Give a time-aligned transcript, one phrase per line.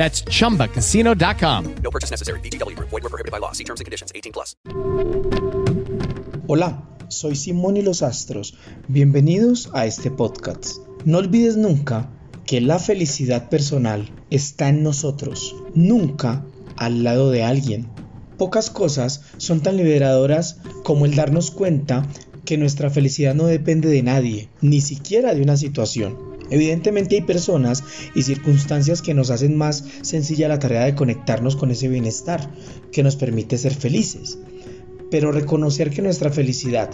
[0.00, 1.74] That's chumbacasino.com.
[1.82, 2.40] No purchase necessary.
[2.40, 2.88] VGW Group.
[2.88, 3.52] Void were prohibited by law.
[3.52, 4.10] See terms and conditions.
[4.14, 4.56] 18 plus.
[6.48, 8.54] Hola, soy Simón y los Astros.
[8.88, 10.78] Bienvenidos a este podcast.
[11.04, 12.08] No olvides nunca
[12.46, 16.46] que la felicidad personal está en nosotros, nunca
[16.78, 17.90] al lado de alguien.
[18.38, 22.06] Pocas cosas son tan liberadoras como el darnos cuenta
[22.46, 26.29] que nuestra felicidad no depende de nadie, ni siquiera de una situación.
[26.50, 27.82] Evidentemente hay personas
[28.14, 32.50] y circunstancias que nos hacen más sencilla la tarea de conectarnos con ese bienestar
[32.92, 34.38] que nos permite ser felices.
[35.10, 36.90] Pero reconocer que nuestra felicidad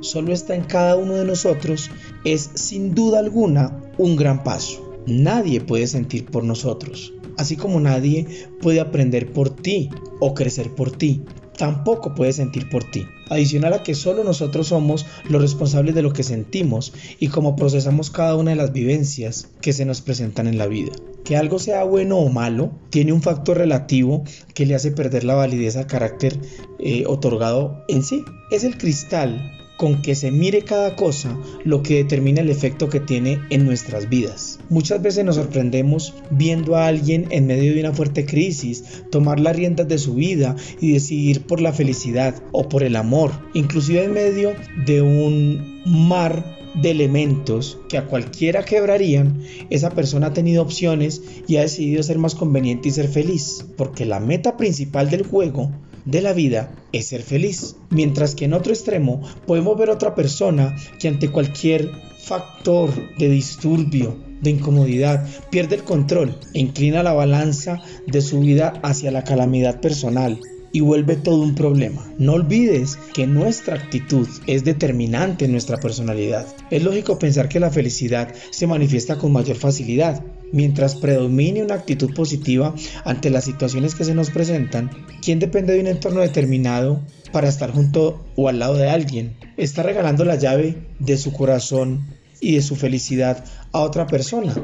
[0.00, 1.90] solo está en cada uno de nosotros
[2.24, 4.94] es sin duda alguna un gran paso.
[5.06, 8.26] Nadie puede sentir por nosotros, así como nadie
[8.60, 11.22] puede aprender por ti o crecer por ti
[11.60, 13.06] tampoco puede sentir por ti.
[13.28, 18.08] Adicional a que solo nosotros somos los responsables de lo que sentimos y cómo procesamos
[18.08, 20.92] cada una de las vivencias que se nos presentan en la vida.
[21.22, 25.34] Que algo sea bueno o malo tiene un factor relativo que le hace perder la
[25.34, 26.40] validez al carácter
[26.78, 28.24] eh, otorgado en sí.
[28.50, 33.00] Es el cristal con que se mire cada cosa lo que determina el efecto que
[33.00, 34.58] tiene en nuestras vidas.
[34.68, 39.56] Muchas veces nos sorprendemos viendo a alguien en medio de una fuerte crisis tomar las
[39.56, 44.12] riendas de su vida y decidir por la felicidad o por el amor, inclusive en
[44.12, 44.52] medio
[44.84, 51.56] de un mar de elementos que a cualquiera quebrarían, esa persona ha tenido opciones y
[51.56, 55.70] ha decidido ser más conveniente y ser feliz, porque la meta principal del juego
[56.04, 57.76] de la vida es ser feliz.
[57.90, 64.16] Mientras que en otro extremo podemos ver otra persona que ante cualquier factor de disturbio,
[64.40, 69.80] de incomodidad, pierde el control e inclina la balanza de su vida hacia la calamidad
[69.80, 70.38] personal
[70.72, 72.06] y vuelve todo un problema.
[72.18, 76.46] No olvides que nuestra actitud es determinante en nuestra personalidad.
[76.70, 80.22] Es lógico pensar que la felicidad se manifiesta con mayor facilidad.
[80.52, 82.74] Mientras predomine una actitud positiva
[83.04, 84.90] ante las situaciones que se nos presentan,
[85.22, 87.00] ¿quién depende de un entorno determinado
[87.32, 89.36] para estar junto o al lado de alguien?
[89.56, 92.06] Está regalando la llave de su corazón
[92.40, 94.54] y de su felicidad a otra persona,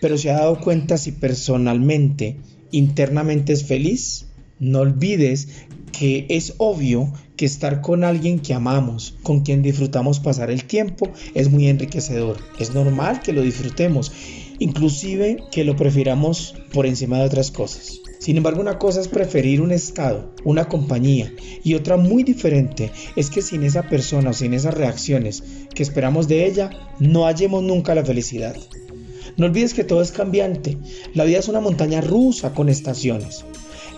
[0.00, 2.38] pero se ha dado cuenta si personalmente,
[2.70, 4.26] internamente es feliz
[4.58, 5.48] no olvides
[5.92, 11.10] que es obvio que estar con alguien que amamos, con quien disfrutamos pasar el tiempo,
[11.34, 12.38] es muy enriquecedor.
[12.58, 14.12] Es normal que lo disfrutemos,
[14.58, 18.00] inclusive que lo prefiramos por encima de otras cosas.
[18.18, 23.30] Sin embargo, una cosa es preferir un estado, una compañía, y otra muy diferente es
[23.30, 25.42] que sin esa persona o sin esas reacciones
[25.74, 28.56] que esperamos de ella, no hallemos nunca la felicidad.
[29.36, 30.78] No olvides que todo es cambiante.
[31.12, 33.44] La vida es una montaña rusa con estaciones.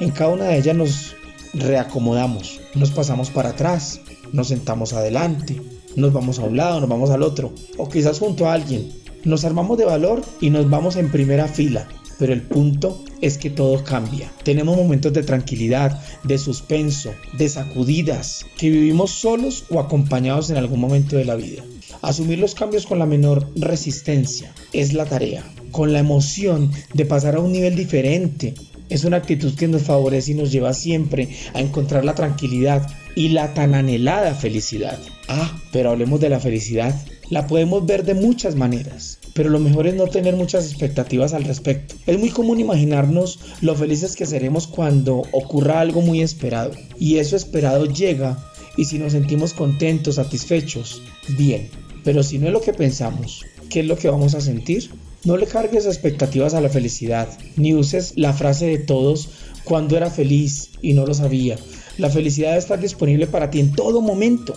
[0.00, 1.14] En cada una de ellas nos
[1.54, 4.00] reacomodamos, nos pasamos para atrás,
[4.32, 5.60] nos sentamos adelante,
[5.96, 8.92] nos vamos a un lado, nos vamos al otro, o quizás junto a alguien.
[9.24, 13.50] Nos armamos de valor y nos vamos en primera fila, pero el punto es que
[13.50, 14.30] todo cambia.
[14.44, 20.80] Tenemos momentos de tranquilidad, de suspenso, de sacudidas, que vivimos solos o acompañados en algún
[20.80, 21.62] momento de la vida.
[22.02, 25.42] Asumir los cambios con la menor resistencia es la tarea,
[25.72, 28.54] con la emoción de pasar a un nivel diferente,
[28.88, 33.28] es una actitud que nos favorece y nos lleva siempre a encontrar la tranquilidad y
[33.28, 34.98] la tan anhelada felicidad.
[35.28, 36.94] Ah, pero hablemos de la felicidad.
[37.30, 41.44] La podemos ver de muchas maneras, pero lo mejor es no tener muchas expectativas al
[41.44, 41.94] respecto.
[42.06, 46.70] Es muy común imaginarnos lo felices que seremos cuando ocurra algo muy esperado.
[46.98, 48.42] Y eso esperado llega
[48.78, 51.02] y si nos sentimos contentos, satisfechos,
[51.36, 51.68] bien.
[52.02, 54.90] Pero si no es lo que pensamos, ¿qué es lo que vamos a sentir?
[55.24, 59.28] No le cargues expectativas a la felicidad, ni uses la frase de todos
[59.64, 61.58] cuando era feliz y no lo sabía.
[61.98, 64.54] La felicidad está disponible para ti en todo momento.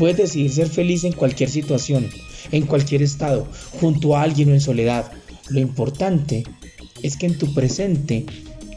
[0.00, 2.08] Puedes decidir ser feliz en cualquier situación,
[2.52, 3.46] en cualquier estado,
[3.82, 5.12] junto a alguien o en soledad.
[5.50, 6.44] Lo importante
[7.02, 8.24] es que en tu presente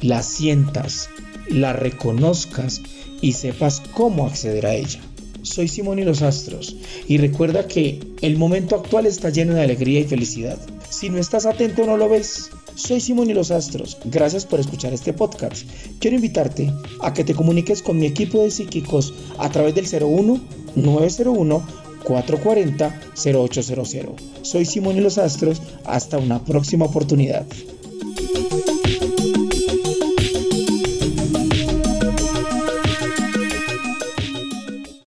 [0.01, 1.09] la sientas,
[1.47, 2.81] la reconozcas
[3.21, 4.99] y sepas cómo acceder a ella.
[5.43, 6.75] Soy Simón y los Astros
[7.07, 10.59] y recuerda que el momento actual está lleno de alegría y felicidad.
[10.89, 12.49] Si no estás atento no lo ves.
[12.75, 13.97] Soy Simón y los Astros.
[14.05, 15.67] Gracias por escuchar este podcast.
[15.99, 16.71] Quiero invitarte
[17.01, 20.39] a que te comuniques con mi equipo de psíquicos a través del 01
[20.75, 21.63] 901
[22.03, 24.23] 440 0800.
[24.41, 25.61] Soy Simón y los Astros.
[25.85, 27.45] Hasta una próxima oportunidad.